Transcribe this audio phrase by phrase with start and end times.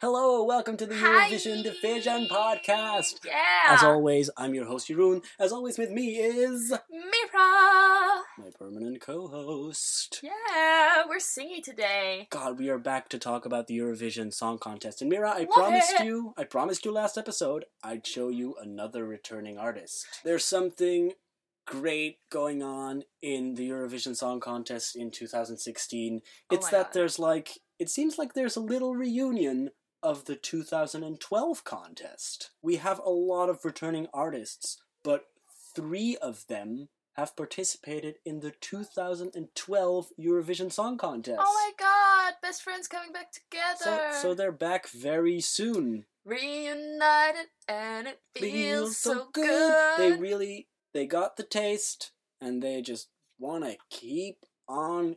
[0.00, 1.30] Hello, welcome to the Hi.
[1.30, 3.24] Eurovision Division podcast.
[3.24, 3.34] Yeah.
[3.68, 5.22] As always, I'm your host Jeroen.
[5.38, 8.24] As always, with me is Mira.
[8.36, 10.18] my permanent co-host.
[10.24, 12.26] Yeah, we're singing today.
[12.30, 15.00] God, we are back to talk about the Eurovision Song Contest.
[15.02, 16.04] And Mira, I Love promised it.
[16.04, 20.04] you, I promised you last episode, I'd show you another returning artist.
[20.24, 21.12] There's something
[21.70, 26.20] great going on in the Eurovision Song Contest in 2016.
[26.24, 26.92] Oh It's my that God.
[26.94, 29.70] there's like, it seems like there's a little reunion
[30.02, 32.50] of the 2012 contest.
[32.60, 35.26] We have a lot of returning artists, but
[35.74, 41.38] three of them have participated in the 2012 Eurovision Song Contest.
[41.40, 44.10] Oh my god, best friends coming back together.
[44.20, 46.06] so they're back very soon.
[46.24, 49.98] Reunited and it feels, so good.
[49.98, 55.16] They really they got the taste and they just want to keep on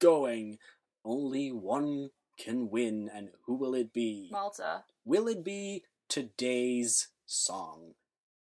[0.00, 0.58] going.
[1.04, 4.28] Only one can win and who will it be?
[4.30, 4.84] Malta.
[5.04, 7.94] Will it be today's song?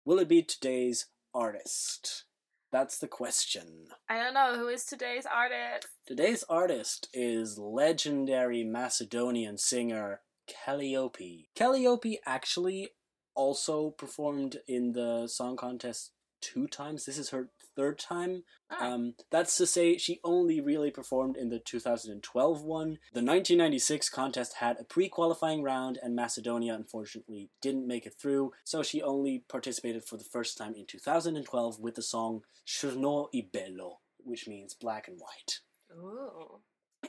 [0.05, 2.25] Will it be today's artist?
[2.71, 3.87] That's the question.
[4.09, 5.87] I don't know who is today's artist.
[6.05, 11.47] Today's artist is legendary Macedonian singer Kaliopi.
[11.55, 12.89] Kaliopi actually
[13.35, 17.05] also performed in the song contest two times.
[17.05, 18.43] This is her third time.
[18.71, 18.85] Oh.
[18.85, 22.97] Um, that's to say, she only really performed in the 2012 one.
[23.13, 28.51] The 1996 contest had a pre qualifying round, and Macedonia unfortunately didn't make it through,
[28.63, 33.45] so she only participated for the first time in 2012 with the song Crno i
[33.53, 35.59] Belo, which means black and white.
[35.97, 36.59] Ooh.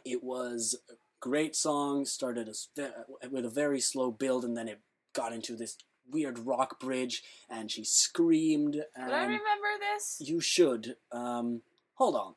[0.04, 2.90] It was a great song, started ve-
[3.30, 4.80] with a very slow build, and then it
[5.14, 5.76] got into this
[6.10, 8.74] weird rock bridge, and she screamed.
[8.74, 10.16] Would I remember this?
[10.20, 10.96] you should.
[11.12, 11.62] Um,
[11.94, 12.34] hold on.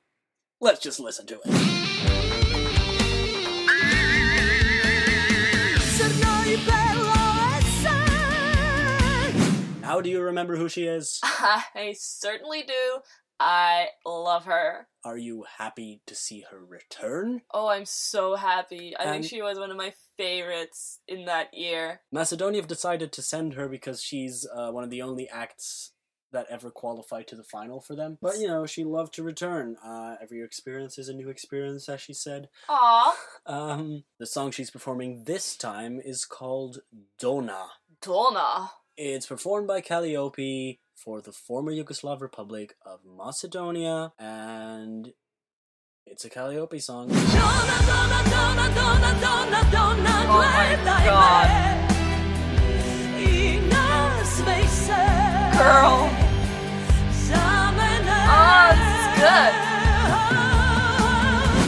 [0.60, 2.62] Let's just listen to it.
[9.84, 11.20] How do you remember who she is?
[11.24, 13.00] I certainly do.
[13.44, 14.88] I love her.
[15.04, 17.42] Are you happy to see her return?
[17.52, 18.96] Oh, I'm so happy.
[18.96, 22.02] I And- think she was one of my favorites in that year.
[22.12, 25.94] Macedonia have decided to send her because she's uh, one of the only acts
[26.32, 28.18] that ever qualified to the final for them.
[28.22, 29.76] But you know, she loved to return.
[29.84, 32.48] Uh, every experience is a new experience, as she said.
[32.70, 36.82] Aw, Um, the song she's performing this time is called
[37.20, 37.72] Dona.
[38.02, 38.72] Donna.
[38.98, 45.14] It's performed by Kaliopi for the former Yugoslav Republic of Macedonia, and
[46.06, 47.10] it's a Kaliopi song.
[47.12, 47.16] Oh
[50.28, 50.76] my
[51.06, 51.48] god.
[55.58, 56.10] Girl.
[58.34, 59.54] Oh, this is good.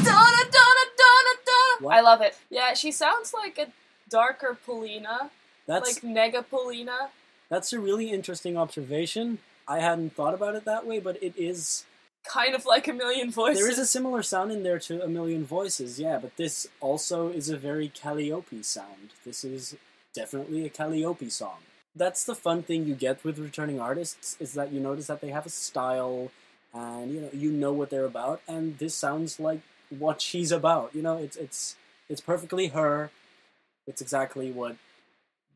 [0.06, 1.84] Donna, Donna, Donna, Donna.
[1.84, 1.94] What?
[1.94, 2.38] I love it.
[2.50, 3.68] Yeah, she sounds like a
[4.10, 5.32] darker Polina,
[5.68, 7.10] That's like Nega Polina.
[7.54, 9.38] That's a really interesting observation.
[9.68, 11.86] I hadn't thought about it that way, but it is.
[12.28, 13.60] Kind of like a million voices.
[13.60, 17.28] There is a similar sound in there to A Million Voices, yeah, but this also
[17.28, 19.12] is a very Kaliopi sound.
[19.24, 19.76] This is
[20.16, 21.58] definitely a Kaliopi song.
[21.96, 25.30] That's the fun thing you get with returning artists is that you notice that they
[25.30, 26.32] have a style
[26.74, 29.60] and you know you know what they're about and this sounds like
[29.90, 30.96] what she's about.
[30.96, 31.76] You know, it's it's
[32.10, 33.12] it's perfectly her.
[33.86, 34.78] It's exactly what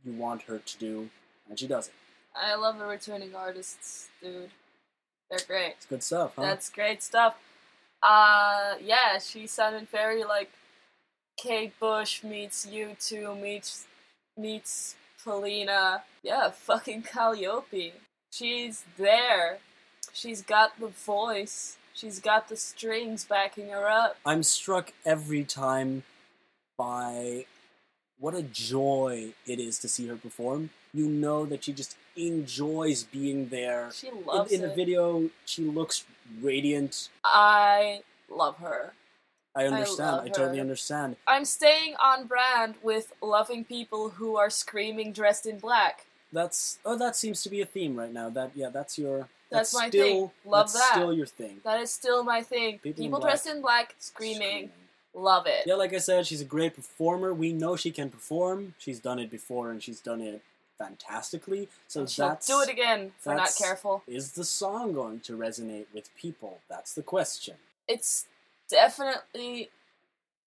[0.06, 1.10] you want her to do
[1.50, 1.94] and she does it.
[2.36, 4.52] I love the returning artists, dude.
[5.30, 5.74] They're great.
[5.78, 6.44] It's good stuff, huh?
[6.44, 7.36] That's great stuff.
[8.02, 10.52] Uh, yeah, she sounded very like
[11.38, 13.86] Kate Bush meets U2 meets
[14.38, 16.04] meets Polina.
[16.24, 17.94] Yeah, fucking Kaliopi.
[18.32, 19.60] She's there.
[20.14, 21.78] She's got the voice.
[21.94, 24.18] She's got the strings backing her up.
[24.26, 26.04] I'm struck every time
[26.78, 27.46] by
[28.20, 30.70] what a joy it is to see her perform.
[30.98, 33.92] You know that she just enjoys being there.
[33.94, 34.70] She In, loves in it.
[34.70, 36.06] the video, she looks
[36.42, 37.10] radiant.
[37.24, 38.02] I
[38.32, 38.94] love her.
[39.56, 40.18] I understand.
[40.18, 41.18] love I, totally understand.
[41.28, 46.08] I'm staying on brand with loving people who are screaming dressed in black.
[46.34, 48.30] That's oh, that seems to be a theme right now.
[48.30, 49.30] That yeah, that's your.
[49.52, 50.32] That's my still, thing.
[50.46, 50.96] Love that's that.
[50.96, 51.58] Still your thing.
[51.64, 52.80] That is still my thing.
[52.80, 53.22] People People, in black.
[53.22, 54.72] dressed in black screaming.
[55.14, 55.64] Love it.
[55.68, 57.34] Yeah, like I said, she's a great performer.
[57.34, 58.74] We know she can perform.
[58.78, 60.42] She's done it before, and she's done it
[60.78, 61.70] fantastically.
[61.88, 64.04] So that's do it again if we're not careful.
[64.08, 66.60] Is the song going to resonate with people?
[66.70, 67.56] That's the question.
[67.88, 68.28] It's
[68.70, 69.70] definitely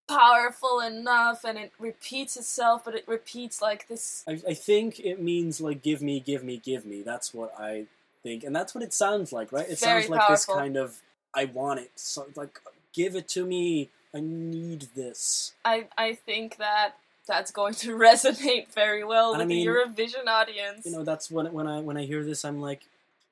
[0.08, 4.24] powerful enough and it repeats itself, but it repeats like this.
[4.26, 7.02] I, I think it means like give me, give me, give me.
[7.02, 7.86] That's what I
[8.22, 9.68] think, and that's what it sounds like, right?
[9.68, 11.00] It Very sounds like this kind of
[11.34, 12.60] I want it, so like
[12.92, 13.90] give it to me.
[14.12, 15.54] I need this.
[15.64, 16.96] I I think that
[17.30, 20.84] that's going to resonate very well And I with mean, the Eurovision audience.
[20.84, 22.82] You know, that's when when I when I hear this, I'm like,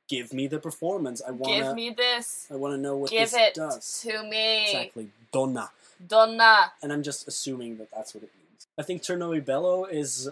[0.08, 1.20] give me the performance.
[1.26, 2.46] I want Give me this.
[2.50, 4.00] I want to know what Give this it does.
[4.02, 4.64] to me.
[4.66, 5.70] Exactly, donna.
[6.06, 6.72] Donna.
[6.82, 8.66] And I'm just assuming that that's what it means.
[8.78, 10.28] I think Turno Bello is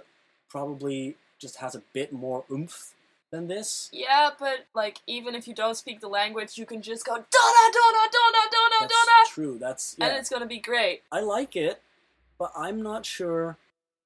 [0.48, 2.94] probably just has a bit more oomph
[3.30, 3.90] than this.
[3.92, 7.24] Yeah, but like even if you don't speak the language, you can just go Donna,
[7.32, 9.58] Donna, Donna, Donna, That's Donna, true.
[9.58, 11.02] That's and it's gonna be great.
[11.10, 11.82] I like it,
[12.38, 13.56] but I'm not sure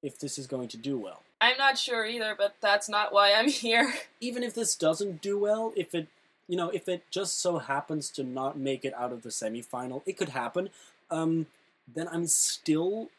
[0.01, 1.23] if this is going to do well.
[1.39, 3.93] I'm not sure either, but that's not why I'm here.
[4.19, 6.07] Even if this doesn't do well, if it
[6.47, 10.01] you know, if it just so happens to not make it out of the semifinal,
[10.05, 10.69] it could happen.
[11.09, 11.45] Um,
[11.93, 13.09] then I'm still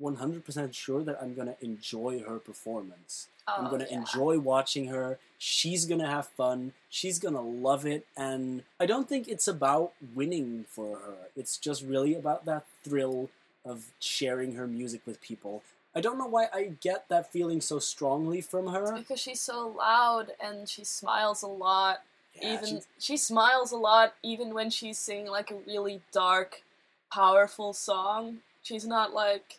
[0.00, 3.26] 100% sure that I'm going to enjoy her performance.
[3.48, 3.98] I'm Oh, going to yeah.
[3.98, 5.18] enjoy watching her.
[5.38, 6.74] She's going to have fun.
[6.88, 8.06] She's going to love it.
[8.16, 11.14] And I don't think it's about winning for her.
[11.34, 13.30] It's just really about that thrill
[13.66, 15.62] of sharing her music with people.
[15.94, 18.92] I don't know why I get that feeling so strongly from her.
[18.92, 22.02] because she's so loud and she smiles a lot.
[22.34, 26.62] Yeah, even she's- she smiles a lot even when she's singing like a really dark,
[27.10, 28.38] powerful song.
[28.62, 29.58] She's not like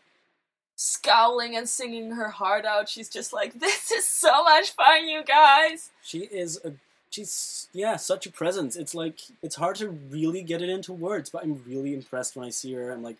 [0.75, 2.88] scowling and singing her heart out.
[2.88, 6.74] She's just like, "This is so much fun, you guys." she is a
[7.09, 11.30] she's yeah such a presence it's like it's hard to really get it into words
[11.30, 13.15] but i'm really impressed when i see her i'm like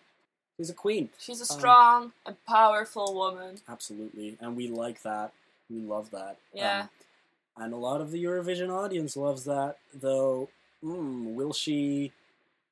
[0.58, 3.58] she's a queen She's a Um, strong and powerful woman.
[3.70, 5.34] absolutely and we like that
[5.70, 6.82] we love that Yeah.
[7.58, 10.50] Um, and a lot of the eurovision audience loves that though
[10.84, 12.12] mm, will she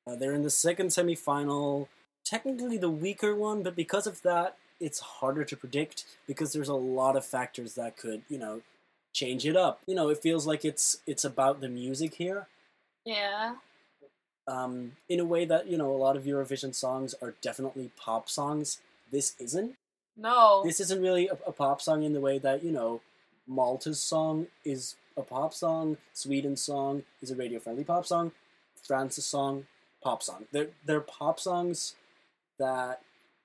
[0.06, 1.88] uh, they're in the second semi-final
[2.24, 6.74] technically the weaker one but because of that it's harder to predict because there's a
[6.74, 8.60] lot of factors that could you know
[9.12, 12.46] change it up you know it feels like it's it's about the music here
[13.04, 13.54] Yeah.
[14.48, 18.28] Um, in a way that you know a lot of Eurovision songs are definitely pop
[18.28, 18.80] songs.
[19.10, 19.74] This isn't.
[20.16, 20.62] No.
[20.64, 23.00] This isn't really a, a pop song in the way that you know
[23.46, 28.32] Malta's song is a pop song, Sweden's song is a radio-friendly pop song,
[28.86, 29.66] France's song
[30.02, 30.46] pop song.
[30.52, 31.94] They're they're pop songs
[32.58, 33.02] that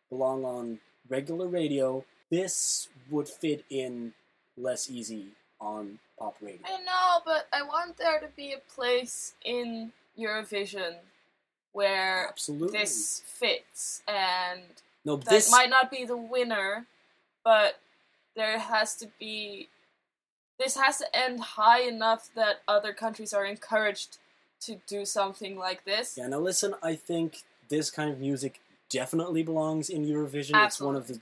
[0.09, 2.06] belong on regular radio.
[2.30, 4.13] This would fit in
[4.57, 5.27] less easy
[5.59, 6.62] on pop radio.
[6.65, 9.92] I know, but I want there to be a place in
[10.22, 10.96] Eurovision
[11.74, 12.80] where Absolutely.
[12.80, 14.62] this fits and
[15.06, 16.86] no, that this might not be the winner,
[17.44, 17.80] but
[18.36, 19.70] there has to be.
[20.60, 24.20] This has to end high enough that other countries are encouraged
[24.62, 26.16] to do something like this.
[26.18, 27.40] Yeah, now listen, I think
[27.70, 28.60] this kind of music
[28.90, 30.64] definitely belongs in Eurovision.
[30.66, 31.20] It's one of the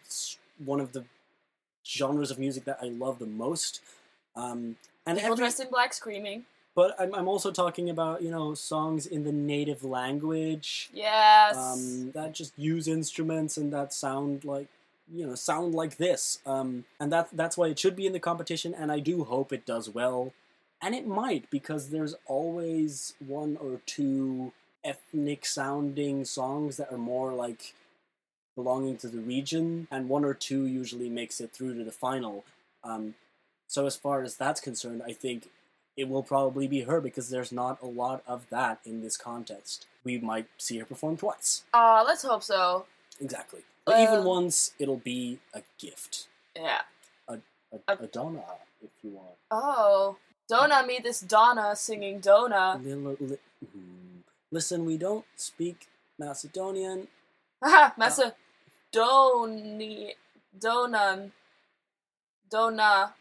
[0.57, 1.05] one of the
[1.85, 3.81] genres of music that I love the most.
[4.35, 4.75] Um,
[5.05, 6.45] and People every, dressed in black screaming.
[6.79, 11.57] But I'm, I'm also talking about you know songs in the native language Yes.
[11.57, 14.69] um, that just use instruments and that sound like
[15.13, 16.39] you know sound like this.
[16.45, 18.73] Um, and that that's why it should be in the competition.
[18.73, 20.31] And I do hope it does well.
[20.81, 24.53] And it might because there's always one or two
[24.91, 27.73] ethnic sounding songs that are more like
[28.55, 32.45] belonging to the region, and one or two usually makes it through to the final.
[32.85, 33.15] Um,
[33.67, 35.49] so as far as that's concerned, I think
[35.99, 39.85] it will probably be her because there's not a lot of that in this contest.
[40.05, 41.63] We might see her perform twice.
[41.73, 42.85] Aw, let's hope so.
[43.19, 43.61] Exactly.
[43.85, 46.27] But even Um, once, it'll be a gift.
[46.55, 46.81] Yeah.
[47.27, 47.39] A,
[47.87, 48.45] Uh, a Donna,
[48.81, 49.35] if you want.
[49.51, 50.17] Oh.
[50.47, 52.79] Donna me this Donna singing Donna.
[52.81, 53.37] Li-
[53.71, 54.19] hmm.
[54.51, 55.87] Listen, we don't speak
[56.17, 57.07] Macedonian.
[57.61, 57.91] Haha,
[58.93, 60.15] Macedoni.
[60.57, 61.31] Donan.
[62.49, 63.13] Donna.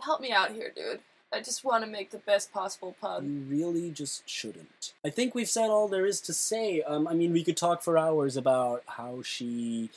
[0.00, 1.00] Help me out here, dude.
[1.32, 3.46] I just want to make the best possible pun.
[3.50, 4.92] You really just shouldn't.
[5.04, 6.82] I think we've said all there is to say.
[6.82, 9.90] Um, I mean, we could talk for hours about how she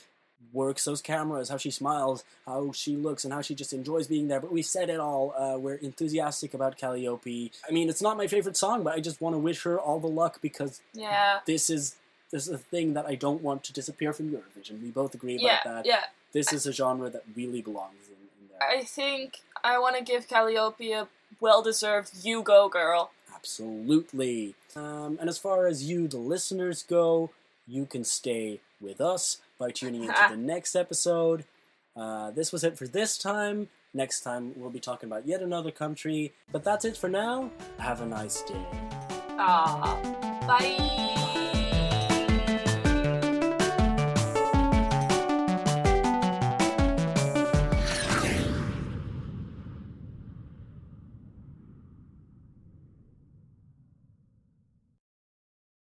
[0.52, 4.28] works those cameras, how she smiles, how she looks, and how she just enjoys being
[4.28, 4.40] there.
[4.40, 5.34] But we've said it all.
[5.36, 7.50] Uh, we're enthusiastic about Kaliopi.
[7.68, 10.00] I mean, it's not my favorite song, but I just want to wish her all
[10.00, 11.40] the luck because Yeah.
[11.46, 11.96] this is
[12.32, 14.82] this is a thing that I don't want to disappear from Eurovision.
[14.82, 15.86] We both agree about Yeah, that.
[15.86, 16.00] yeah.
[16.32, 18.68] This is a genre that really belongs in, in there.
[18.68, 21.06] I think I want to give Kaliopi a
[21.40, 24.54] well-deserved "You Go, Girl." Absolutely.
[24.74, 27.30] Um, and as far as you, the listeners, go,
[27.66, 31.44] you can stay with us by tuning into the next episode.
[31.94, 33.68] Uh, this was it for this time.
[33.94, 36.32] Next time, we'll be talking about yet another country.
[36.52, 37.50] But that's it for now.
[37.78, 38.66] Have a nice day.
[39.38, 39.98] Ah,
[40.46, 41.62] bye.